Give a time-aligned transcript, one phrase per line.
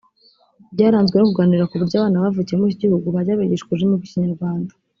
[0.73, 4.71] byaranzwe no kuganira ku buryo abana bavukiye muri iki gihugu bajya bigishwa ururimi rw’ikinyarwanda